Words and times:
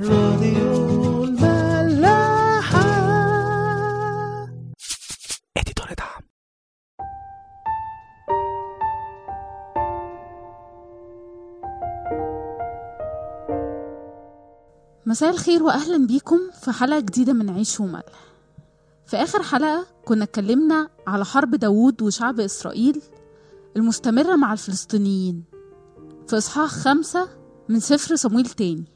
راديو 0.00 1.24
الملاحة. 1.24 2.80
اديتور 5.56 5.86
دعم. 5.98 6.22
مساء 15.06 15.30
الخير 15.30 15.62
واهلا 15.62 16.06
بيكم 16.06 16.38
في 16.60 16.72
حلقة 16.72 17.00
جديدة 17.00 17.32
من 17.32 17.50
عيش 17.50 17.80
وملح. 17.80 18.02
في 19.06 19.16
آخر 19.16 19.42
حلقة 19.42 19.86
كنا 20.04 20.24
اتكلمنا 20.24 20.88
على 21.06 21.24
حرب 21.24 21.54
داوود 21.54 22.02
وشعب 22.02 22.40
إسرائيل 22.40 23.02
المستمرة 23.76 24.36
مع 24.36 24.52
الفلسطينيين. 24.52 25.44
في 26.28 26.38
إصحاح 26.38 26.70
خمسة 26.70 27.28
من 27.68 27.80
سفر 27.80 28.16
صمويل 28.16 28.46
تاني. 28.46 28.91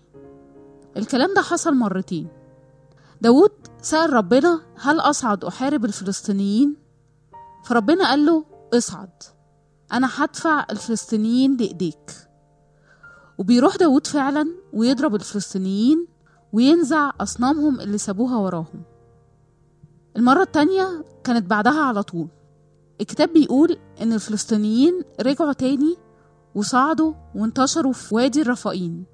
الكلام 0.96 1.34
ده 1.34 1.42
حصل 1.42 1.74
مرتين. 1.74 2.28
داوود 3.20 3.52
سأل 3.82 4.12
ربنا 4.12 4.60
هل 4.78 5.00
أصعد 5.00 5.44
أحارب 5.44 5.84
الفلسطينيين؟ 5.84 6.76
فربنا 7.64 8.08
قال 8.08 8.26
له 8.26 8.44
اصعد 8.74 9.22
أنا 9.92 10.08
هدفع 10.14 10.66
الفلسطينيين 10.70 11.56
لإيديك. 11.56 12.12
وبيروح 13.38 13.76
داود 13.76 14.06
فعلا 14.06 14.48
ويضرب 14.72 15.14
الفلسطينيين 15.14 16.06
وينزع 16.52 17.10
أصنامهم 17.20 17.80
اللي 17.80 17.98
سابوها 17.98 18.36
وراهم. 18.36 18.82
المرة 20.16 20.42
التانية 20.42 21.04
كانت 21.24 21.50
بعدها 21.50 21.80
على 21.80 22.02
طول. 22.02 22.28
الكتاب 23.00 23.32
بيقول 23.32 23.78
إن 24.02 24.12
الفلسطينيين 24.12 25.02
رجعوا 25.20 25.52
تاني 25.52 25.96
وصعدوا 26.54 27.12
وانتشروا 27.34 27.92
في 27.92 28.14
وادي 28.14 28.42
الرفائين 28.42 29.04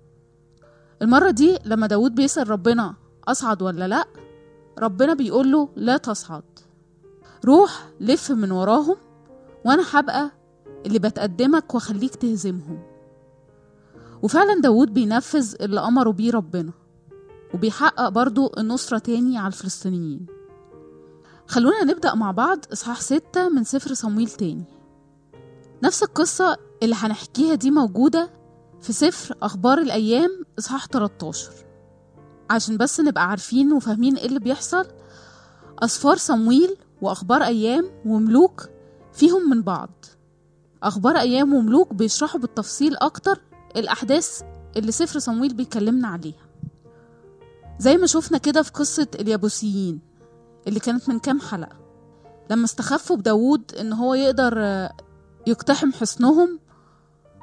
المرة 1.02 1.30
دي 1.30 1.59
لما 1.65 1.87
داود 1.87 2.15
بيسأل 2.15 2.51
ربنا 2.51 2.95
أصعد 3.29 3.62
ولا 3.62 3.88
لأ 3.88 4.05
ربنا 4.79 5.15
بيقول 5.15 5.52
له 5.52 5.69
لا 5.77 5.97
تصعد. 5.97 6.42
روح 7.44 7.89
لف 8.00 8.31
من 8.31 8.50
وراهم 8.53 8.97
وأنا 9.64 9.83
هبقى 9.92 10.31
اللي 10.86 10.98
بتقدمك 10.98 11.75
وأخليك 11.75 12.14
تهزمهم. 12.14 12.83
وفعلا 14.22 14.61
داود 14.61 14.94
بينفذ 14.94 15.55
اللي 15.61 15.81
أمره 15.81 16.11
بيه 16.11 16.33
ربنا 16.33 16.72
وبيحقق 17.55 18.09
برضو 18.09 18.53
النصرة 18.59 18.98
تاني 18.98 19.39
على 19.39 19.47
الفلسطينيين. 19.47 20.27
خلونا 21.47 21.84
نبدأ 21.84 22.14
مع 22.14 22.31
بعض 22.31 22.59
إصحاح 22.72 23.00
ستة 23.00 23.48
من 23.48 23.64
سفر 23.64 23.94
صمويل 23.94 24.28
تاني. 24.28 24.64
نفس 25.83 26.03
القصة 26.03 26.56
اللي 26.83 26.94
هنحكيها 26.98 27.55
دي 27.55 27.70
موجودة 27.70 28.31
في 28.83 28.92
سفر 28.92 29.34
أخبار 29.42 29.78
الأيام 29.78 30.44
إصحاح 30.58 30.86
13 30.86 31.50
عشان 32.50 32.77
بس 32.77 33.00
نبقى 33.00 33.28
عارفين 33.30 33.72
وفاهمين 33.72 34.16
إيه 34.16 34.27
اللي 34.27 34.38
بيحصل 34.41 34.86
أسفار 35.78 36.16
صمويل 36.16 36.77
وأخبار 37.03 37.42
أيام 37.42 37.91
وملوك 38.06 38.69
فيهم 39.12 39.50
من 39.50 39.62
بعض. 39.62 39.91
أخبار 40.83 41.16
أيام 41.16 41.55
وملوك 41.55 41.94
بيشرحوا 41.94 42.41
بالتفصيل 42.41 42.97
أكتر 42.97 43.41
الأحداث 43.77 44.42
اللي 44.77 44.92
سفر 44.92 45.19
صمويل 45.19 45.55
بيكلمنا 45.55 46.08
عليها. 46.08 46.47
زي 47.78 47.97
ما 47.97 48.06
شفنا 48.06 48.38
كده 48.38 48.62
في 48.62 48.70
قصة 48.72 49.06
اليابوسيين 49.14 50.00
اللي 50.69 50.80
كانت 50.80 51.08
من 51.08 51.19
كام 51.19 51.41
حلقة. 51.41 51.77
لما 52.50 52.64
استخفوا 52.64 53.16
بداود 53.16 53.75
إن 53.80 53.92
هو 53.92 54.14
يقدر 54.14 54.58
يقتحم 55.47 55.92
حصنهم 55.92 56.58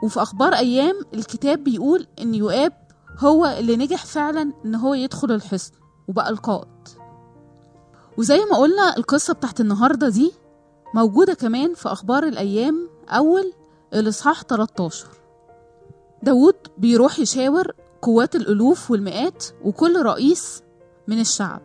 وفي 0.03 0.21
أخبار 0.21 0.53
أيام 0.53 0.95
الكتاب 1.13 1.63
بيقول 1.63 2.07
إن 2.21 2.35
يؤاب 2.35 2.73
هو 3.19 3.45
اللي 3.45 3.77
نجح 3.77 4.05
فعلا 4.05 4.53
إن 4.65 4.75
هو 4.75 4.93
يدخل 4.93 5.31
الحصن 5.31 5.71
وبقى 6.07 6.29
القائد. 6.29 6.67
وزي 8.17 8.45
ما 8.51 8.57
قلنا 8.57 8.97
القصة 8.97 9.33
بتاعت 9.33 9.61
النهاردة 9.61 10.09
دي 10.09 10.31
موجودة 10.95 11.33
كمان 11.33 11.73
في 11.73 11.89
أخبار 11.91 12.23
الأيام 12.23 12.89
أول 13.09 13.53
الإصحاح 13.93 14.41
13 14.43 15.07
داود 16.23 16.55
بيروح 16.77 17.19
يشاور 17.19 17.71
قوات 18.01 18.35
الألوف 18.35 18.91
والمئات 18.91 19.45
وكل 19.63 20.01
رئيس 20.01 20.63
من 21.07 21.19
الشعب. 21.19 21.61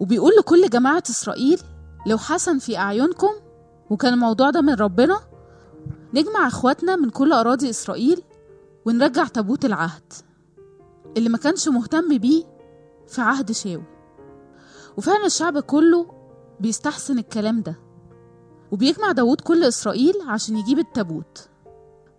وبيقول 0.00 0.32
لكل 0.38 0.68
جماعة 0.70 1.02
إسرائيل 1.10 1.60
لو 2.06 2.18
حسن 2.18 2.58
في 2.58 2.76
أعينكم 2.78 3.30
وكان 3.90 4.12
الموضوع 4.14 4.50
ده 4.50 4.60
من 4.60 4.74
ربنا 4.74 5.20
نجمع 6.14 6.46
اخواتنا 6.46 6.96
من 6.96 7.10
كل 7.10 7.32
أراضي 7.32 7.70
إسرائيل 7.70 8.22
ونرجع 8.84 9.24
تابوت 9.24 9.64
العهد. 9.64 10.12
اللي 11.16 11.28
ما 11.28 11.38
كانش 11.38 11.68
مهتم 11.68 12.18
بيه 12.18 12.44
في 13.08 13.20
عهد 13.20 13.52
شاوي 13.52 13.84
وفعلا 14.96 15.26
الشعب 15.26 15.58
كله 15.58 16.06
بيستحسن 16.60 17.18
الكلام 17.18 17.60
ده. 17.62 17.74
وبيجمع 18.72 19.12
داود 19.12 19.40
كل 19.40 19.64
إسرائيل 19.64 20.14
عشان 20.28 20.56
يجيب 20.56 20.78
التابوت. 20.78 21.48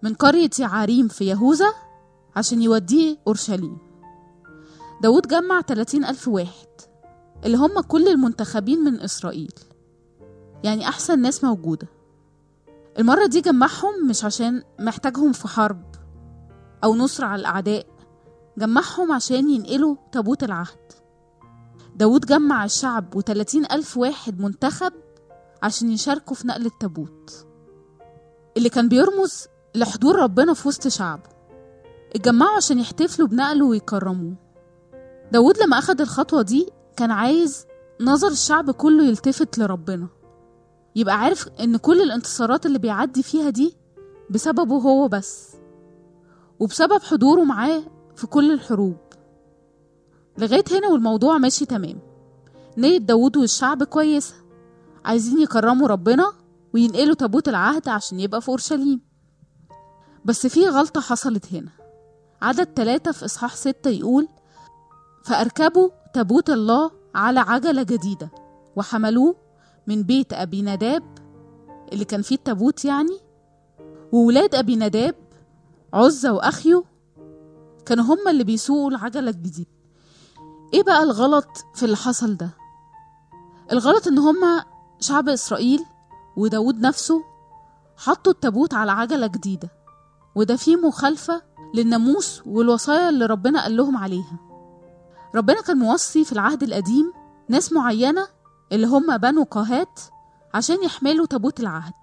من 0.03 0.13
قرية 0.13 0.49
يعاريم 0.59 1.07
في 1.07 1.25
يهوذا 1.25 1.73
عشان 2.35 2.61
يوديه 2.61 3.17
أورشليم. 3.27 3.77
داود 5.01 5.27
جمع 5.27 5.61
30 5.61 6.05
ألف 6.05 6.27
واحد 6.27 6.67
اللي 7.45 7.57
هم 7.57 7.81
كل 7.81 8.07
المنتخبين 8.07 8.79
من 8.79 8.99
إسرائيل. 8.99 9.53
يعني 10.63 10.87
أحسن 10.87 11.21
ناس 11.21 11.43
موجودة. 11.43 11.87
المرة 12.99 13.25
دي 13.25 13.41
جمعهم 13.41 14.07
مش 14.07 14.25
عشان 14.25 14.63
محتاجهم 14.79 15.31
في 15.31 15.47
حرب 15.47 15.81
أو 16.83 16.95
نصر 16.95 17.25
على 17.25 17.39
الأعداء 17.39 17.85
جمعهم 18.57 19.11
عشان 19.11 19.49
ينقلوا 19.49 19.95
تابوت 20.11 20.43
العهد. 20.43 20.91
داود 21.95 22.25
جمع 22.25 22.65
الشعب 22.65 23.15
وتلاتين 23.15 23.65
ألف 23.71 23.97
واحد 23.97 24.39
منتخب 24.39 24.93
عشان 25.63 25.91
يشاركوا 25.91 26.35
في 26.35 26.47
نقل 26.47 26.65
التابوت. 26.65 27.45
اللي 28.57 28.69
كان 28.69 28.87
بيرمز 28.89 29.47
لحضور 29.75 30.15
ربنا 30.15 30.53
في 30.53 30.67
وسط 30.67 30.87
شعبه 30.87 31.29
اتجمعوا 32.15 32.57
عشان 32.57 32.79
يحتفلوا 32.79 33.27
بنقله 33.27 33.65
ويكرموه. 33.65 34.35
داود 35.31 35.57
لما 35.63 35.77
أخد 35.79 36.01
الخطوة 36.01 36.41
دي 36.41 36.69
كان 36.97 37.11
عايز 37.11 37.65
نظر 38.01 38.27
الشعب 38.27 38.71
كله 38.71 39.03
يلتفت 39.03 39.57
لربنا. 39.59 40.07
يبقى 40.95 41.19
عارف 41.19 41.47
إن 41.59 41.77
كل 41.77 42.01
الانتصارات 42.01 42.65
اللي 42.65 42.79
بيعدي 42.79 43.23
فيها 43.23 43.49
دي 43.49 43.75
بسببه 44.29 44.75
هو 44.75 45.07
بس 45.07 45.55
وبسبب 46.59 47.01
حضوره 47.03 47.43
معاه 47.43 47.83
في 48.15 48.27
كل 48.27 48.51
الحروب. 48.51 48.97
لغاية 50.37 50.63
هنا 50.71 50.87
والموضوع 50.87 51.37
ماشي 51.37 51.65
تمام. 51.65 51.99
نية 52.77 52.97
داود 52.97 53.37
والشعب 53.37 53.83
كويسة. 53.83 54.33
عايزين 55.05 55.41
يكرموا 55.41 55.87
ربنا 55.87 56.33
وينقلوا 56.73 57.15
تابوت 57.15 57.49
العهد 57.49 57.89
عشان 57.89 58.19
يبقى 58.19 58.41
في 58.41 58.49
أورشليم. 58.49 59.01
بس 60.25 60.47
في 60.47 60.67
غلطة 60.67 61.01
حصلت 61.01 61.53
هنا. 61.53 61.71
عدد 62.41 62.65
تلاتة 62.65 63.11
في 63.11 63.25
إصحاح 63.25 63.55
ستة 63.55 63.89
يقول 63.89 64.27
فأركبوا 65.23 65.89
تابوت 66.13 66.49
الله 66.49 66.91
على 67.15 67.39
عجلة 67.39 67.83
جديدة 67.83 68.29
وحملوه 68.75 69.35
من 69.87 70.03
بيت 70.03 70.33
أبي 70.33 70.61
نداب 70.61 71.03
اللي 71.93 72.05
كان 72.05 72.21
فيه 72.21 72.35
التابوت 72.35 72.85
يعني. 72.85 73.19
وولاد 74.11 74.55
أبي 74.55 74.75
نداب 74.75 75.15
عزة 75.93 76.33
وأخيو 76.33 76.85
كانوا 77.85 78.05
هما 78.05 78.31
اللي 78.31 78.43
بيسوقوا 78.43 78.89
العجلة 78.89 79.29
الجديدة. 79.29 79.69
إيه 80.73 80.83
بقى 80.83 81.03
الغلط 81.03 81.47
في 81.75 81.83
اللي 81.83 81.95
حصل 81.97 82.37
ده؟ 82.37 82.49
الغلط 83.71 84.07
إن 84.07 84.17
هما 84.19 84.65
شعب 84.99 85.29
إسرائيل 85.29 85.85
وداود 86.37 86.79
نفسه 86.79 87.23
حطوا 87.97 88.31
التابوت 88.31 88.73
على 88.73 88.91
عجلة 88.91 89.27
جديدة 89.27 89.69
وده 90.35 90.55
فيه 90.55 90.75
مخالفة 90.75 91.41
للناموس 91.73 92.41
والوصايا 92.45 93.09
اللي 93.09 93.25
ربنا 93.25 93.61
قال 93.63 93.77
لهم 93.77 93.97
عليها. 93.97 94.39
ربنا 95.35 95.61
كان 95.61 95.77
موصي 95.77 96.25
في 96.25 96.31
العهد 96.31 96.63
القديم 96.63 97.13
ناس 97.49 97.73
معينة 97.73 98.27
اللي 98.71 98.87
هم 98.87 99.17
بنو 99.17 99.43
قاهات 99.43 99.99
عشان 100.53 100.83
يحملوا 100.83 101.25
تابوت 101.25 101.59
العهد. 101.59 101.93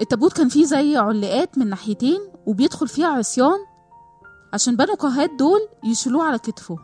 التابوت 0.00 0.32
كان 0.32 0.48
فيه 0.48 0.64
زي 0.64 0.96
علقات 0.96 1.58
من 1.58 1.68
ناحيتين 1.68 2.20
وبيدخل 2.46 2.88
فيها 2.88 3.06
عصيان 3.08 3.58
عشان 4.52 4.76
بنو 4.76 4.94
قاهات 4.94 5.30
دول 5.38 5.60
يشيلوه 5.84 6.24
على 6.24 6.38
كتفه. 6.38 6.76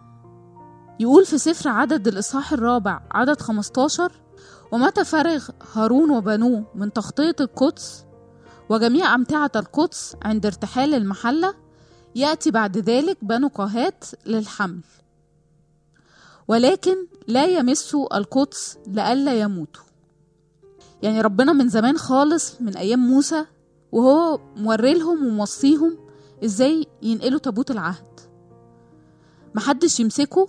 يقول 1.00 1.26
في 1.26 1.38
سفر 1.38 1.69
عدد 1.69 2.09
الإصحاح 2.09 2.53
الرابع 2.53 3.00
عدد 3.11 3.41
15 3.41 4.12
ومتى 4.73 5.05
فرغ 5.05 5.49
هارون 5.73 6.11
وبنوه 6.11 6.65
من 6.75 6.93
تغطية 6.93 7.37
القدس 7.41 8.05
وجميع 8.69 9.15
أمتعة 9.15 9.50
القدس 9.56 10.17
عند 10.23 10.47
ارتحال 10.47 10.94
المحلة. 10.94 11.55
يأتي 12.15 12.50
بعد 12.50 12.79
ذلك 12.79 13.19
بنو 13.23 13.49
قاهات 13.49 14.05
للحمل. 14.26 14.81
ولكن 16.49 16.97
لا 17.27 17.47
يمسوا 17.47 18.17
القدس 18.17 18.79
لئلا 18.87 19.41
يموتوا. 19.41 19.83
يعني 21.03 21.21
ربنا 21.21 21.53
من 21.53 21.69
زمان 21.69 21.99
خالص 21.99 22.61
من 22.61 22.77
أيام 22.77 22.99
موسى 22.99 23.45
وهو 23.93 24.41
موري 24.56 24.95
لهم 24.95 25.27
وموصيهم 25.27 25.99
إزاي 26.45 26.87
ينقلوا 27.03 27.39
تابوت 27.39 27.71
العهد. 27.71 28.21
محدش 29.55 30.00
يمسكه 30.00 30.49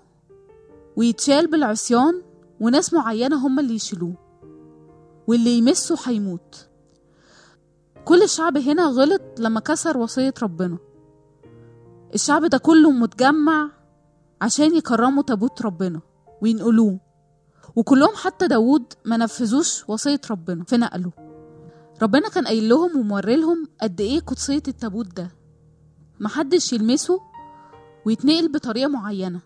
ويتشال 0.96 1.48
بالعصيان 1.48 2.22
وناس 2.60 2.94
معينة 2.94 3.48
هم 3.48 3.60
اللي 3.60 3.76
يشيلوه 3.76 4.14
واللي 5.28 5.58
يمسه 5.58 5.98
هيموت. 6.06 6.68
كل 8.06 8.24
الشعب 8.24 8.58
هنا 8.58 8.84
غلط 8.84 9.22
لما 9.40 9.60
كسر 9.60 9.98
وصية 9.98 10.34
ربنا. 10.44 10.78
الشعب 12.16 12.46
ده 12.46 12.58
كله 12.58 12.92
متجمع 12.92 13.72
عشان 14.42 14.76
يكرموا 14.76 15.24
تابوت 15.24 15.62
ربنا 15.62 16.02
وينقلوه. 16.42 17.00
وكلهم 17.76 18.16
حتى 18.16 18.48
داوود 18.48 18.94
ما 19.06 19.18
نفذوش 19.18 19.90
وصية 19.90 20.22
ربنا 20.32 20.64
في 20.64 20.78
نقله 20.78 21.12
ربنا 22.02 22.30
كان 22.30 22.48
قايل 22.48 22.70
لهم 22.70 22.98
وموري 22.98 23.36
لهم 23.36 23.68
قد 23.82 24.02
إيه 24.02 24.20
قدسية 24.20 24.64
التابوت 24.68 25.08
ده. 25.18 25.32
محدش 26.20 26.74
يلمسه 26.74 27.20
ويتنقل 28.06 28.52
بطريقة 28.52 28.88
معينة. 28.90 29.42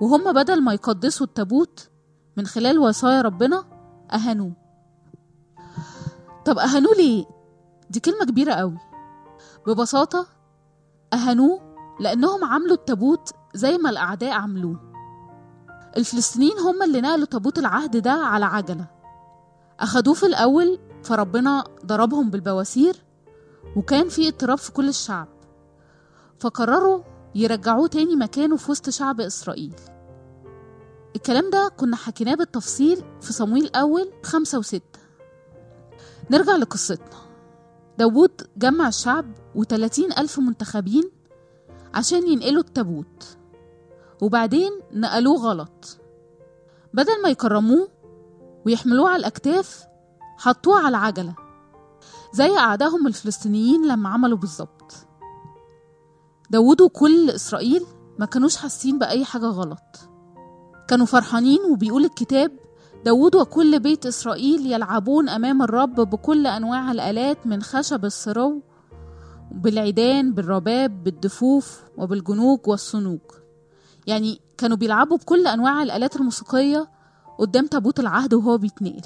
وهم 0.00 0.32
بدل 0.32 0.62
ما 0.62 0.72
يقدسوا 0.72 1.26
التابوت 1.26 1.88
من 2.36 2.46
خلال 2.46 2.78
وصايا 2.78 3.22
ربنا 3.22 3.64
أهانوه. 4.12 4.52
طب 6.44 6.58
أهانوه 6.58 6.94
ليه؟ 6.94 7.24
دي 7.90 8.00
كلمة 8.00 8.24
كبيرة 8.24 8.52
قوي. 8.52 8.78
ببساطة 9.66 10.26
أهانوه 11.12 11.71
لأنهم 12.02 12.44
عملوا 12.44 12.76
التابوت 12.76 13.30
زي 13.54 13.78
ما 13.78 13.90
الأعداء 13.90 14.32
عملوه. 14.32 14.80
الفلسطينيين 15.96 16.58
هم 16.58 16.82
اللي 16.82 17.00
نقلوا 17.00 17.26
تابوت 17.26 17.58
العهد 17.58 17.96
ده 17.96 18.12
على 18.12 18.44
عجلة. 18.44 18.86
أخدوه 19.80 20.14
في 20.14 20.26
الأول 20.26 20.78
فربنا 21.02 21.64
ضربهم 21.86 22.30
بالبواسير 22.30 23.04
وكان 23.76 24.08
في 24.08 24.28
اضطراب 24.28 24.58
في 24.58 24.72
كل 24.72 24.88
الشعب. 24.88 25.28
فقرروا 26.40 27.02
يرجعوه 27.34 27.88
تاني 27.88 28.16
مكانه 28.16 28.56
في 28.56 28.70
وسط 28.70 28.90
شعب 28.90 29.20
إسرائيل. 29.20 29.74
الكلام 31.16 31.50
ده 31.50 31.70
كنا 31.76 31.96
حكيناه 31.96 32.34
بالتفصيل 32.34 33.04
في 33.20 33.32
صمويل 33.32 33.70
أول 33.76 34.12
خمسة 34.22 34.58
وستة. 34.58 35.00
نرجع 36.30 36.56
لقصتنا. 36.56 37.22
داوود 37.98 38.42
جمع 38.56 38.88
الشعب 38.88 39.26
وتلاتين 39.54 40.12
ألف 40.12 40.38
منتخبين 40.38 41.10
عشان 41.94 42.28
ينقلوا 42.28 42.62
التابوت. 42.62 43.36
وبعدين 44.22 44.70
نقلوه 44.92 45.36
غلط. 45.36 45.98
بدل 46.94 47.22
ما 47.22 47.28
يكرموه 47.28 47.88
ويحملوه 48.66 49.08
على 49.08 49.16
الأكتاف 49.20 49.84
حطوه 50.38 50.78
على 50.78 50.88
العجلة 50.88 51.34
زي 52.32 52.56
أعدائهم 52.56 53.06
الفلسطينيين 53.06 53.86
لما 53.88 54.08
عملوا 54.08 54.38
بالظبط. 54.38 54.92
داوود 56.50 56.80
وكل 56.80 57.30
إسرائيل 57.30 57.86
ما 58.18 58.26
كانوش 58.26 58.56
حاسين 58.56 58.98
بأي 58.98 59.24
حاجة 59.24 59.46
غلط. 59.46 60.08
كانوا 60.88 61.06
فرحانين 61.06 61.58
وبيقول 61.70 62.04
الكتاب 62.04 62.52
داود 63.04 63.36
وكل 63.36 63.80
بيت 63.80 64.06
إسرائيل 64.06 64.72
يلعبون 64.72 65.28
أمام 65.28 65.62
الرب 65.62 65.94
بكل 65.94 66.46
أنواع 66.46 66.92
الآلات 66.92 67.46
من 67.46 67.62
خشب 67.62 68.04
السرو 68.04 68.62
بالعيدان 69.52 70.34
بالرباب 70.34 71.04
بالدفوف 71.04 71.82
وبالجنوج 71.98 72.58
والصنوج. 72.68 73.20
يعني 74.06 74.40
كانوا 74.58 74.76
بيلعبوا 74.76 75.16
بكل 75.16 75.46
أنواع 75.46 75.82
الآلات 75.82 76.16
الموسيقية 76.16 76.88
قدام 77.38 77.66
تابوت 77.66 78.00
العهد 78.00 78.34
وهو 78.34 78.58
بيتنقل. 78.58 79.02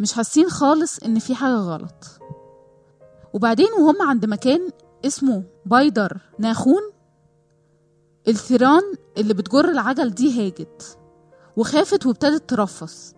مش 0.00 0.12
حاسين 0.12 0.48
خالص 0.48 0.98
إن 0.98 1.18
في 1.18 1.34
حاجة 1.34 1.54
غلط. 1.56 2.04
وبعدين 3.34 3.68
وهم 3.78 4.02
عند 4.02 4.26
مكان 4.26 4.70
اسمه 5.06 5.42
بايدر 5.66 6.20
ناخون 6.38 6.82
الثيران 8.28 8.82
اللي 9.18 9.34
بتجر 9.34 9.68
العجل 9.68 10.10
دي 10.10 10.46
هاجت 10.46 10.98
وخافت 11.56 12.06
وابتدت 12.06 12.50
ترفص. 12.50 13.14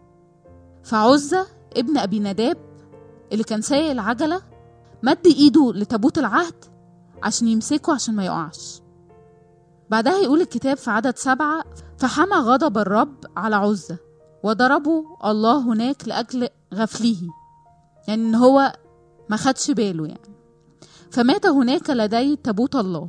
فعزة 0.82 1.46
ابن 1.76 1.98
أبي 1.98 2.20
نداب 2.20 2.56
اللي 3.32 3.44
كان 3.44 3.60
سايق 3.62 3.90
العجلة 3.90 4.51
مد 5.02 5.26
إيده 5.26 5.72
لتابوت 5.72 6.18
العهد 6.18 6.64
عشان 7.22 7.48
يمسكه 7.48 7.94
عشان 7.94 8.14
ما 8.14 8.24
يقعش. 8.24 8.82
بعدها 9.90 10.18
يقول 10.18 10.40
الكتاب 10.40 10.76
في 10.76 10.90
عدد 10.90 11.16
سبعة 11.16 11.64
فحمى 11.98 12.36
غضب 12.36 12.78
الرب 12.78 13.16
على 13.36 13.56
عزة 13.56 13.98
وضربه 14.42 15.04
الله 15.24 15.58
هناك 15.58 16.08
لأجل 16.08 16.48
غفله. 16.74 17.16
يعني 18.08 18.22
إن 18.22 18.34
هو 18.34 18.72
ما 19.30 19.36
خدش 19.36 19.70
باله 19.70 20.06
يعني. 20.06 20.36
فمات 21.10 21.46
هناك 21.46 21.90
لدي 21.90 22.36
تابوت 22.36 22.76
الله. 22.76 23.08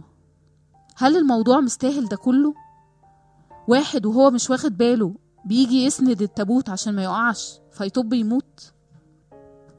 هل 0.96 1.18
الموضوع 1.18 1.60
مستاهل 1.60 2.06
ده 2.08 2.18
كله؟ 2.18 2.54
واحد 3.68 4.06
وهو 4.06 4.32
مش 4.32 4.50
واخد 4.50 4.78
باله 4.78 5.16
بيجي 5.46 5.86
يسند 5.86 6.22
التابوت 6.22 6.70
عشان 6.70 6.96
ما 6.96 7.04
يقعش 7.04 7.60
فيطب 7.72 8.14
يموت؟ 8.14 8.74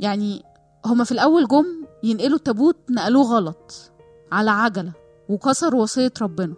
يعني 0.01 0.43
هما 0.87 1.05
في 1.05 1.13
الأول 1.13 1.49
جم 1.49 1.87
ينقلوا 2.05 2.37
التابوت 2.37 2.77
نقلوه 2.91 3.25
غلط 3.25 3.93
على 4.33 4.51
عجلة 4.51 4.93
وكسروا 5.29 5.83
وصية 5.83 6.12
ربنا 6.23 6.55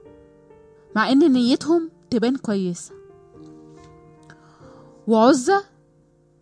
مع 0.97 1.11
إن 1.13 1.33
نيتهم 1.33 1.91
تبان 2.11 2.37
كويسة. 2.37 2.93
وعزة 5.07 5.65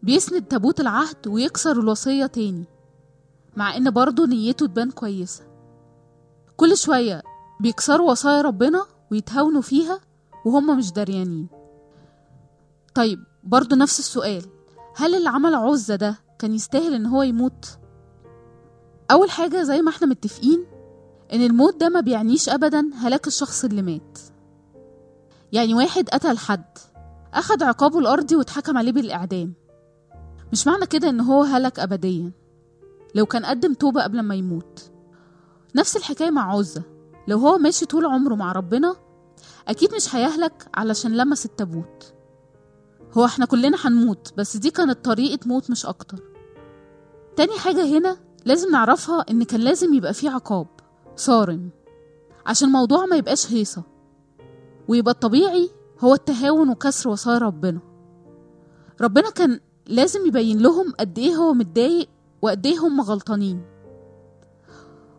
بيسند 0.02 0.42
تابوت 0.42 0.80
العهد 0.80 1.26
ويكسر 1.26 1.72
الوصية 1.80 2.26
تاني 2.26 2.64
مع 3.56 3.76
إن 3.76 3.90
برضه 3.90 4.26
نيته 4.26 4.66
تبان 4.66 4.90
كويسة. 4.90 5.42
كل 6.56 6.76
شوية 6.76 7.22
بيكسروا 7.60 8.10
وصايا 8.10 8.42
ربنا 8.42 8.86
ويتهاونوا 9.12 9.62
فيها 9.62 10.00
وهم 10.44 10.78
مش 10.78 10.92
دريانين. 10.92 11.48
طيب 12.94 13.18
برضو 13.44 13.76
نفس 13.76 13.98
السؤال 13.98 14.42
هل 14.96 15.14
اللي 15.14 15.28
عمل 15.28 15.54
عزة 15.54 15.96
ده 15.96 16.16
كان 16.38 16.54
يستاهل 16.54 16.94
إن 16.94 17.06
هو 17.06 17.22
يموت؟ 17.22 17.78
أول 19.10 19.30
حاجة 19.30 19.62
زي 19.62 19.82
ما 19.82 19.90
إحنا 19.90 20.06
متفقين 20.06 20.66
إن 21.32 21.42
الموت 21.42 21.76
ده 21.80 21.88
ما 21.88 22.00
بيعنيش 22.00 22.48
ابدا 22.48 22.90
هلاك 22.94 23.26
الشخص 23.26 23.64
اللي 23.64 23.82
مات. 23.82 24.18
يعني 25.52 25.74
واحد 25.74 26.08
قتل 26.08 26.38
حد 26.38 26.78
أخد 27.34 27.62
عقابه 27.62 27.98
الأرضي 27.98 28.36
واتحكم 28.36 28.78
عليه 28.78 28.92
بالإعدام. 28.92 29.54
مش 30.52 30.66
معنى 30.66 30.86
كده 30.86 31.08
إن 31.08 31.20
هو 31.20 31.42
هلك 31.42 31.78
ابديا 31.80 32.32
لو 33.14 33.26
كان 33.26 33.44
قدم 33.44 33.74
توبة 33.74 34.02
قبل 34.02 34.20
ما 34.20 34.34
يموت. 34.34 34.90
نفس 35.74 35.96
الحكاية 35.96 36.30
مع 36.30 36.56
عزة 36.56 36.82
لو 37.28 37.38
هو 37.38 37.58
ماشي 37.58 37.86
طول 37.86 38.06
عمره 38.06 38.34
مع 38.34 38.52
ربنا 38.52 38.96
أكيد 39.68 39.94
مش 39.94 40.14
هيهلك 40.14 40.68
علشان 40.74 41.16
لمس 41.16 41.46
التابوت. 41.46 42.12
هو 43.12 43.24
إحنا 43.24 43.46
كلنا 43.46 43.76
هنموت 43.84 44.32
بس 44.36 44.56
دي 44.56 44.70
كانت 44.70 45.04
طريقة 45.04 45.48
موت 45.48 45.70
مش 45.70 45.86
أكتر. 45.86 46.18
تاني 47.36 47.58
حاجة 47.58 47.98
هنا 47.98 48.16
لازم 48.44 48.70
نعرفها 48.70 49.24
إن 49.30 49.42
كان 49.42 49.60
لازم 49.60 49.94
يبقى 49.94 50.14
فيه 50.14 50.30
عقاب 50.30 50.66
صارم 51.16 51.70
عشان 52.46 52.68
الموضوع 52.68 53.06
ما 53.06 53.16
يبقاش 53.16 53.52
هيصة. 53.52 53.82
ويبقى 54.88 55.12
الطبيعي 55.14 55.70
هو 56.00 56.14
التهاون 56.14 56.68
وكسر 56.70 57.08
وصايا 57.08 57.38
ربنا. 57.38 57.80
ربنا 59.00 59.30
كان 59.30 59.60
لازم 59.86 60.26
يبين 60.26 60.58
لهم 60.58 60.92
قد 61.00 61.18
إيه 61.18 61.34
هو 61.34 61.52
متضايق 61.54 62.08
وقد 62.42 62.66
إيه 62.66 62.78
هم 62.78 63.00
غلطانين. 63.00 63.62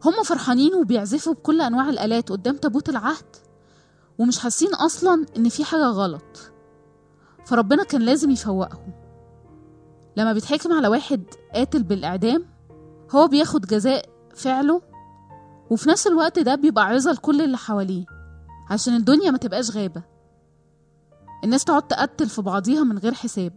هم 0.05 0.23
فرحانين 0.25 0.73
وبيعزفوا 0.73 1.33
بكل 1.33 1.61
أنواع 1.61 1.89
الآلات 1.89 2.29
قدام 2.31 2.55
تابوت 2.57 2.89
العهد 2.89 3.35
ومش 4.17 4.39
حاسين 4.39 4.73
أصلا 4.75 5.25
إن 5.37 5.49
في 5.49 5.63
حاجة 5.63 5.85
غلط. 5.85 6.51
فربنا 7.45 7.83
كان 7.83 8.01
لازم 8.01 8.31
يفوقهم. 8.31 8.93
لما 10.17 10.33
بيتحكم 10.33 10.73
على 10.73 10.87
واحد 10.87 11.23
قاتل 11.53 11.83
بالإعدام 11.83 12.45
هو 13.11 13.27
بياخد 13.27 13.61
جزاء 13.65 14.09
فعله 14.35 14.81
وفي 15.69 15.89
نفس 15.89 16.07
الوقت 16.07 16.39
ده 16.39 16.55
بيبقى 16.55 16.85
عظة 16.85 17.11
لكل 17.11 17.41
اللي 17.41 17.57
حواليه 17.57 18.05
عشان 18.69 18.95
الدنيا 18.95 19.31
ما 19.31 19.37
تبقاش 19.37 19.71
غابة. 19.71 20.03
الناس 21.43 21.63
تقعد 21.63 21.87
تقتل 21.87 22.29
في 22.29 22.41
بعضيها 22.41 22.83
من 22.83 22.97
غير 22.97 23.13
حساب. 23.13 23.53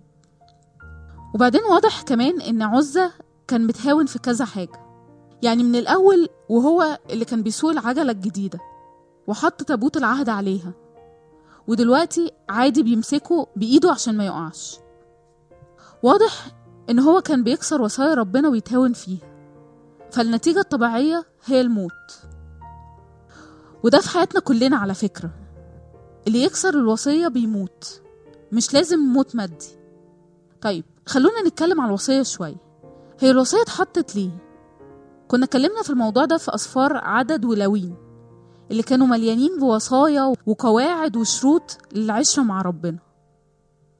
وبعدين 1.34 1.60
واضح 1.70 2.02
كمان 2.02 2.40
إن 2.40 2.62
عزة 2.62 3.12
كان 3.48 3.66
متهاون 3.66 4.06
في 4.06 4.18
كذا 4.18 4.44
حاجة. 4.44 4.80
يعني 5.42 5.62
من 5.62 5.76
الأول 5.76 6.28
وهو 6.48 6.98
اللي 7.10 7.24
كان 7.24 7.42
بيسوق 7.42 7.70
العجلة 7.70 8.12
الجديدة 8.12 8.58
وحط 9.26 9.62
تابوت 9.62 9.96
العهد 9.96 10.28
عليها. 10.28 10.72
ودلوقتي 11.68 12.32
عادي 12.48 12.82
بيمسكه 12.82 13.46
بإيده 13.56 13.90
عشان 13.90 14.16
ما 14.16 14.26
يقعش. 14.26 14.78
واضح 16.02 16.46
إن 16.90 16.98
هو 16.98 17.20
كان 17.20 17.44
بيكسر 17.44 17.82
وصايا 17.82 18.14
ربنا 18.14 18.48
ويتهاون 18.48 18.92
فيها. 18.92 19.27
فالنتيجة 20.12 20.60
الطبيعية 20.60 21.24
هي 21.44 21.60
الموت. 21.60 22.22
وده 23.84 24.00
في 24.00 24.08
حياتنا 24.10 24.40
كلنا 24.40 24.76
على 24.76 24.94
فكرة. 24.94 25.30
اللي 26.26 26.42
يكسر 26.42 26.74
الوصية 26.74 27.28
بيموت. 27.28 28.00
مش 28.52 28.74
لازم 28.74 28.98
موت 28.98 29.36
مادي. 29.36 29.68
طيب 30.60 30.84
خلونا 31.06 31.42
نتكلم 31.46 31.80
على 31.80 31.88
الوصية 31.88 32.22
شوية. 32.22 32.56
هي 33.20 33.30
الوصية 33.30 33.62
اتحطت 33.62 34.16
ليه؟ 34.16 34.30
كنا 35.28 35.44
اتكلمنا 35.44 35.82
في 35.82 35.90
الموضوع 35.90 36.24
ده 36.24 36.36
في 36.36 36.54
أسفار 36.54 36.96
عدد 36.96 37.44
ولوين 37.44 37.94
اللي 38.70 38.82
كانوا 38.82 39.06
مليانين 39.06 39.58
بوصايا 39.60 40.34
وقواعد 40.46 41.16
وشروط 41.16 41.78
للعشرة 41.92 42.42
مع 42.42 42.62
ربنا. 42.62 42.98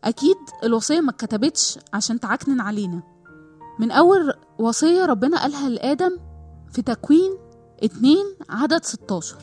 أكيد 0.04 0.36
الوصية 0.64 1.00
ما 1.00 1.10
اتكتبتش 1.10 1.78
عشان 1.92 2.20
تعكنن 2.20 2.60
علينا. 2.60 3.02
من 3.78 3.90
أول 3.90 4.34
وصية 4.58 5.04
ربنا 5.04 5.42
قالها 5.42 5.68
لآدم 5.68 6.18
في 6.70 6.82
تكوين 6.82 7.38
اتنين 7.82 8.24
عدد 8.50 8.84
16 8.84 9.36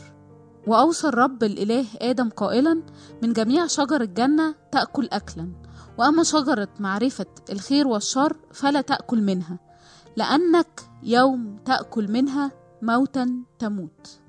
وأوصى 0.67 1.07
الرب 1.07 1.43
الإله 1.43 1.86
آدم 2.01 2.29
قائلا 2.29 2.81
من 3.24 3.34
جميع 3.34 3.67
شجر 3.67 4.01
الجنة 4.01 4.55
تأكل 4.72 5.10
أكلا 5.12 5.51
وأما 5.98 6.24
شجرة 6.24 6.67
معرفة 6.79 7.25
الخير 7.51 7.88
والشر 7.88 8.38
فلا 8.53 8.81
تأكل 8.81 9.22
منها 9.22 9.60
لأنك 10.15 10.81
يوم 11.03 11.57
تأكل 11.65 12.12
منها 12.12 12.51
موتا 12.81 13.43
تموت. 13.60 14.19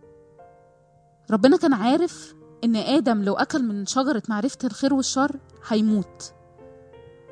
ربنا 1.30 1.56
كان 1.56 1.72
عارف 1.72 2.34
إن 2.64 2.76
آدم 2.76 3.22
لو 3.22 3.34
أكل 3.34 3.62
من 3.62 3.86
شجرة 3.86 4.22
معرفة 4.28 4.58
الخير 4.64 4.94
والشر 4.94 5.40
هيموت. 5.68 6.32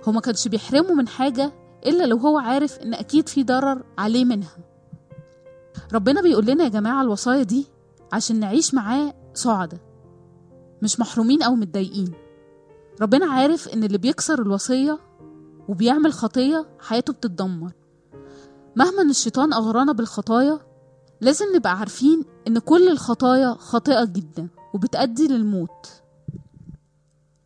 هو 0.08 0.12
ما 0.12 0.20
كانش 0.20 0.48
بيحرمه 0.48 0.94
من 0.94 1.08
حاجة 1.08 1.52
إلا 1.86 2.04
لو 2.04 2.16
هو 2.16 2.38
عارف 2.38 2.78
إن 2.78 2.94
أكيد 2.94 3.28
في 3.28 3.44
ضرر 3.44 3.84
عليه 3.98 4.24
منها. 4.24 4.56
ربنا 5.92 6.22
بيقول 6.22 6.46
لنا 6.46 6.64
يا 6.64 6.68
جماعة 6.68 7.02
الوصايا 7.02 7.42
دي 7.42 7.66
عشان 8.12 8.40
نعيش 8.40 8.74
معاه 8.74 9.14
سعدة 9.34 9.80
مش 10.82 11.00
محرومين 11.00 11.42
أو 11.42 11.54
متضايقين. 11.54 12.12
ربنا 13.02 13.26
عارف 13.32 13.68
إن 13.68 13.84
اللي 13.84 13.98
بيكسر 13.98 14.42
الوصية 14.42 14.98
وبيعمل 15.68 16.12
خطية 16.12 16.66
حياته 16.78 17.12
بتتدمر. 17.12 17.72
مهما 18.76 19.02
إن 19.02 19.10
الشيطان 19.10 19.52
أغرانا 19.52 19.92
بالخطايا 19.92 20.60
لازم 21.20 21.46
نبقى 21.56 21.78
عارفين 21.78 22.24
إن 22.48 22.58
كل 22.58 22.88
الخطايا 22.88 23.54
خاطئة 23.58 24.04
جدا 24.04 24.48
وبتأدي 24.74 25.28
للموت. 25.28 25.88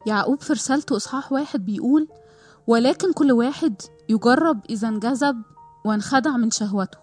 يعقوب 0.06 0.40
في 0.40 0.52
رسالته 0.52 0.96
إصحاح 0.96 1.32
واحد 1.32 1.64
بيقول 1.64 2.08
ولكن 2.66 3.12
كل 3.12 3.32
واحد 3.32 3.82
يجرب 4.08 4.60
إذا 4.70 4.88
انجذب 4.88 5.42
وانخدع 5.84 6.36
من 6.36 6.50
شهوته. 6.50 6.98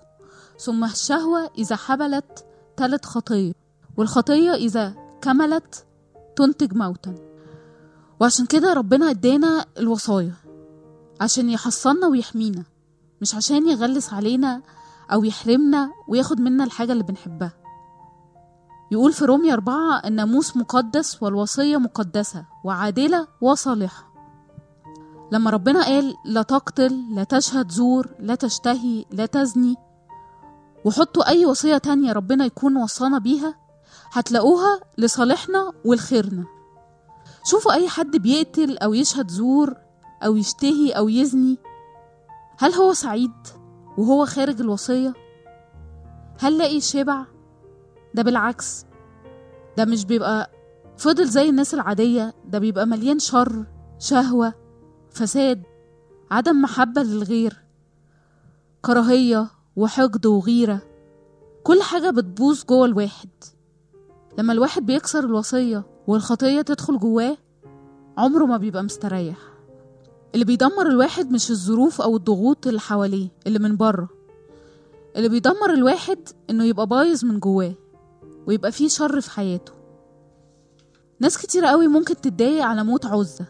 ثم 0.60 0.84
الشهوة 0.84 1.52
إذا 1.58 1.76
حبلت 1.76 2.46
تلت 2.78 3.06
خطية 3.06 3.54
والخطية 3.98 4.54
إذا 4.54 4.96
كملت 5.22 5.86
تنتج 6.36 6.74
موتا. 6.74 7.16
وعشان 8.20 8.46
كده 8.46 8.74
ربنا 8.74 9.10
ادانا 9.10 9.66
الوصايا 9.78 10.34
عشان 11.22 11.50
يحصلنا 11.50 12.08
ويحمينا 12.08 12.64
مش 13.22 13.36
عشان 13.36 13.68
يغلس 13.68 14.14
علينا 14.14 14.62
أو 15.14 15.24
يحرمنا 15.24 15.92
وياخد 16.08 16.42
منا 16.42 16.64
الحاجة 16.64 16.92
اللي 16.92 17.04
بنحبها. 17.04 17.54
يقول 18.92 19.14
في 19.14 19.26
رومية 19.26 19.54
أربعة 19.54 20.02
الناموس 20.06 20.58
مقدس 20.58 21.24
والوصية 21.24 21.78
مقدسة 21.78 22.46
وعادلة 22.64 23.28
وصالحة. 23.42 24.15
لما 25.32 25.50
ربنا 25.50 25.84
قال 25.86 26.16
لا 26.26 26.42
تقتل 26.42 27.04
لا 27.16 27.24
تشهد 27.24 27.72
زور 27.72 28.10
لا 28.20 28.36
تشتهي 28.36 29.06
لا 29.12 29.26
تزني 29.26 29.76
وحطوا 30.86 31.28
أي 31.30 31.46
وصية 31.46 31.78
تانية 31.78 32.12
ربنا 32.12 32.46
يكون 32.46 32.78
وصانا 32.78 33.20
بيها 33.20 33.56
هتلاقوها 34.12 34.80
لصالحنا 34.98 35.72
ولخيرنا 35.86 36.46
شوفوا 37.46 37.74
أي 37.74 37.90
حد 37.90 38.18
بيقتل 38.18 38.78
أو 38.78 38.94
يشهد 38.94 39.32
زور 39.32 39.74
أو 40.26 40.36
يشتهي 40.36 40.92
أو 40.92 41.10
يزني 41.10 41.58
هل 42.58 42.74
هو 42.74 42.94
سعيد 42.94 43.32
وهو 43.98 44.26
خارج 44.26 44.62
الوصية؟ 44.62 45.14
هل 46.40 46.58
لاقي 46.58 46.82
شبع؟ 46.82 47.26
ده 48.14 48.24
بالعكس 48.24 48.86
ده 49.78 49.86
مش 49.86 50.06
بيبقى 50.06 50.50
فضل 50.98 51.28
زي 51.28 51.50
الناس 51.50 51.74
العادية 51.74 52.34
ده 52.46 52.60
بيبقى 52.60 52.86
مليان 52.86 53.20
شر 53.20 53.66
شهوة 54.00 54.54
فساد 55.16 55.64
عدم 56.32 56.62
محبة 56.62 57.04
للغير 57.04 57.58
كراهية 58.82 59.48
وحقد 59.76 60.26
وغيرة 60.26 60.82
كل 61.64 61.82
حاجة 61.82 62.10
بتبوظ 62.10 62.64
جوه 62.64 62.86
الواحد. 62.86 63.30
لما 64.38 64.54
الواحد 64.54 64.86
بيكسر 64.86 65.24
الوصية 65.24 65.84
والخطية 66.08 66.62
تدخل 66.62 67.00
جواه 67.00 67.38
عمره 68.18 68.46
ما 68.46 68.58
بيبقى 68.58 68.84
مستريح. 68.84 69.38
اللي 70.34 70.46
بيدمر 70.46 70.88
الواحد 70.88 71.32
مش 71.32 71.52
الظروف 71.52 72.02
أو 72.02 72.16
الضغوط 72.18 72.68
اللي 72.68 72.80
حواليه 72.80 73.28
اللي 73.48 73.60
من 73.60 73.78
بره. 73.78 74.10
اللي 75.16 75.30
بيدمر 75.30 75.74
الواحد 75.74 76.20
إنه 76.50 76.64
يبقى 76.64 76.88
بايظ 76.88 77.26
من 77.26 77.40
جواه 77.40 77.74
ويبقى 78.48 78.72
فيه 78.72 78.88
شر 78.88 79.22
في 79.22 79.32
حياته. 79.32 79.74
ناس 81.20 81.38
كتير 81.38 81.66
قوي 81.66 81.88
ممكن 81.88 82.16
تتضايق 82.16 82.64
على 82.66 82.84
موت 82.84 83.06
عزة 83.06 83.46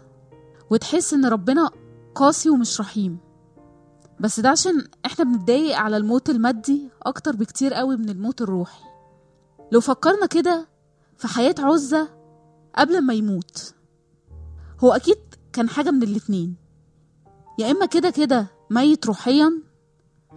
وتحس 0.69 1.13
إن 1.13 1.25
ربنا 1.25 1.69
قاسي 2.15 2.49
ومش 2.49 2.81
رحيم. 2.81 3.17
بس 4.19 4.39
ده 4.39 4.49
عشان 4.49 4.87
إحنا 5.05 5.25
بنتضايق 5.25 5.77
على 5.77 5.97
الموت 5.97 6.29
المادي 6.29 6.89
أكتر 7.03 7.35
بكتير 7.35 7.73
قوي 7.73 7.97
من 7.97 8.09
الموت 8.09 8.41
الروحي. 8.41 8.83
لو 9.71 9.79
فكرنا 9.81 10.25
كده 10.25 10.67
في 11.17 11.27
حياة 11.27 11.55
عزة 11.59 12.09
قبل 12.75 13.01
ما 13.01 13.13
يموت 13.13 13.73
هو 14.83 14.91
أكيد 14.91 15.17
كان 15.53 15.69
حاجة 15.69 15.91
من 15.91 16.03
الاتنين. 16.03 16.55
يا 17.59 17.71
إما 17.71 17.85
كده 17.85 18.09
كده 18.09 18.47
ميت 18.69 19.05
روحيا 19.05 19.51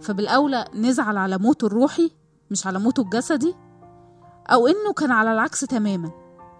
فبالأولى 0.01 0.65
نزعل 0.75 1.17
على 1.17 1.37
موته 1.37 1.67
الروحي 1.67 2.11
مش 2.51 2.67
على 2.67 2.79
موته 2.79 3.01
الجسدي 3.01 3.55
أو 4.47 4.67
إنه 4.67 4.93
كان 4.93 5.11
على 5.11 5.31
العكس 5.33 5.59
تماما. 5.59 6.11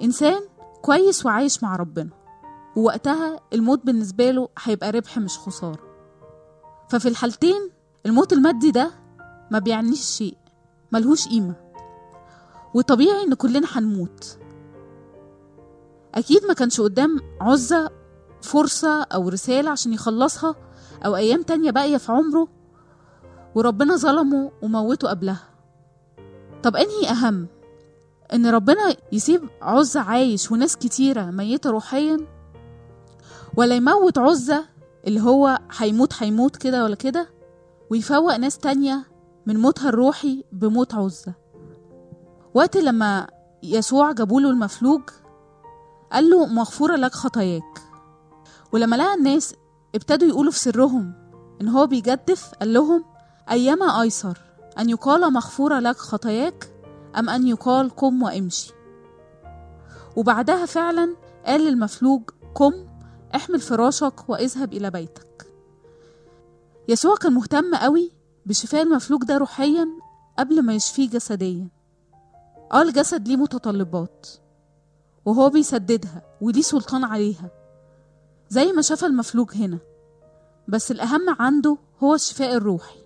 إنسان 0.01 0.41
كويس 0.81 1.25
وعايش 1.25 1.63
مع 1.63 1.75
ربنا. 1.75 2.09
ووقتها 2.75 3.39
الموت 3.53 3.85
بالنسبة 3.85 4.31
له 4.31 4.49
هيبقى 4.63 4.91
ربح 4.91 5.17
مش 5.17 5.38
خسارة. 5.38 5.79
ففي 6.89 7.07
الحالتين 7.07 7.69
الموت 8.05 8.33
المادي 8.33 8.71
ده 8.71 8.91
ما 9.51 9.59
بيعنيش 9.59 10.01
شيء 10.01 10.38
ملهوش 10.91 11.27
قيمة. 11.27 11.55
وطبيعي 12.73 13.23
إن 13.23 13.33
كلنا 13.33 13.67
هنموت. 13.71 14.38
أكيد 16.15 16.45
ما 16.45 16.53
كانش 16.53 16.81
قدام 16.81 17.19
عزة 17.41 17.91
فرصة 18.41 19.03
أو 19.03 19.29
رسالة 19.29 19.71
عشان 19.71 19.93
يخلصها 19.93 20.55
أو 21.05 21.15
أيام 21.15 21.41
تانية 21.43 21.71
باقية 21.71 21.97
في 21.97 22.11
عمره 22.11 22.47
وربنا 23.55 23.95
ظلمه 23.95 24.51
وموته 24.61 25.09
قبلها. 25.09 25.49
طب 26.63 26.75
أنهي 26.75 27.09
أهم؟ 27.09 27.47
إن 28.33 28.45
ربنا 28.45 28.95
يسيب 29.11 29.41
عزة 29.61 29.99
عايش 29.99 30.51
وناس 30.51 30.77
كتيرة 30.77 31.25
ميتة 31.25 31.69
روحيا 31.69 32.17
ولا 33.59 33.75
يموت 33.75 34.17
عزة 34.17 34.65
اللي 35.07 35.21
هو 35.21 35.59
هيموت 35.77 36.13
هيموت 36.23 36.55
كده 36.55 36.83
ولا 36.83 36.95
كده 36.95 37.29
ويفوق 37.91 38.35
ناس 38.35 38.57
تانية 38.57 39.05
من 39.45 39.57
موتها 39.57 39.89
الروحي 39.89 40.43
بموت 40.51 40.95
عزة. 40.95 41.33
وقت 42.53 42.77
لما 42.77 43.27
يسوع 43.63 44.11
جابوله 44.11 44.49
المفلوج 44.49 45.01
قال 46.11 46.29
له 46.29 46.45
مغفورة 46.45 46.95
لك 46.95 47.13
خطاياك. 47.13 47.79
ولما 48.71 48.95
لقى 48.95 49.13
الناس 49.13 49.55
ابتدوا 49.95 50.27
يقولوا 50.27 50.51
في 50.51 50.59
سرهم 50.59 51.13
إن 51.61 51.67
هو 51.67 51.87
بيجدف 51.87 52.51
قال 52.59 52.73
لهم 52.73 53.05
أيما 53.51 54.01
أيسر 54.01 54.37
أن 54.79 54.89
يقال 54.89 55.33
مغفورة 55.33 55.79
لك 55.79 55.97
خطاياك 55.97 56.71
أم 57.17 57.29
أن 57.29 57.47
يقال 57.47 57.89
قم 57.89 58.23
وامشي. 58.23 58.73
وبعدها 60.15 60.65
فعلا 60.65 61.15
قال 61.45 61.61
للمفلوج 61.61 62.21
قم 62.55 62.88
احمل 63.36 63.59
فراشك 63.59 64.29
واذهب 64.29 64.74
إلى 64.74 64.91
بيتك. 64.91 65.51
يسوع 66.88 67.15
كان 67.15 67.33
مهتم 67.33 67.75
قوي 67.75 68.12
بشفاء 68.45 68.81
المفلوج 68.81 69.24
ده 69.24 69.38
روحيا 69.38 69.88
قبل 70.39 70.62
ما 70.62 70.74
يشفيه 70.74 71.09
جسديا. 71.09 71.67
آه 72.74 72.81
الجسد 72.81 73.27
ليه 73.27 73.36
متطلبات 73.36 74.27
وهو 75.25 75.50
بيسددها 75.50 76.21
وليه 76.41 76.62
سلطان 76.62 77.03
عليها 77.03 77.51
زي 78.50 78.71
ما 78.71 78.81
شفى 78.81 79.05
المفلوج 79.05 79.51
هنا. 79.55 79.77
بس 80.67 80.91
الأهم 80.91 81.36
عنده 81.39 81.77
هو 82.03 82.15
الشفاء 82.15 82.55
الروحي. 82.55 83.00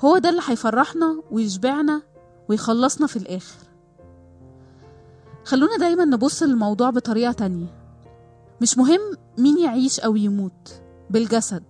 هو 0.00 0.18
ده 0.18 0.28
اللي 0.28 0.42
هيفرحنا 0.46 1.22
ويشبعنا 1.30 2.02
ويخلصنا 2.48 3.06
في 3.06 3.16
الآخر. 3.16 3.66
خلونا 5.44 5.76
دايما 5.76 6.04
نبص 6.04 6.42
للموضوع 6.42 6.90
بطريقة 6.90 7.32
تانية. 7.32 7.81
مش 8.62 8.78
مهم 8.78 9.00
مين 9.38 9.58
يعيش 9.58 10.00
أو 10.00 10.16
يموت 10.16 10.82
بالجسد. 11.10 11.64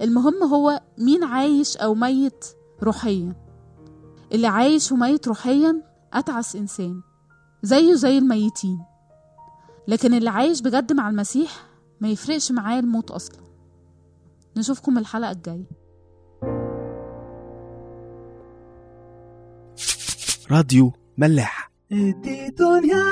المهم 0.00 0.42
هو 0.42 0.80
مين 0.98 1.24
عايش 1.24 1.76
أو 1.76 1.94
ميت 1.94 2.44
روحيا. 2.82 3.36
اللي 4.32 4.46
عايش 4.46 4.92
وميت 4.92 5.28
روحيا 5.28 5.82
أتعس 6.12 6.56
إنسان 6.56 7.00
زيه 7.62 7.94
زي 7.94 8.18
الميتين. 8.18 8.84
لكن 9.88 10.14
اللي 10.14 10.30
عايش 10.30 10.62
بجد 10.62 10.92
مع 10.92 11.08
المسيح 11.10 11.66
ما 12.00 12.08
يفرقش 12.08 12.52
معاه 12.52 12.80
الموت 12.80 13.10
أصلا. 13.10 13.42
نشوفكم 14.56 14.98
الحلقة 14.98 15.30
الجاية. 15.30 15.66
راديو 20.50 20.92
ملاح. 21.18 21.70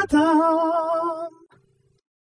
تعال 0.08 1.39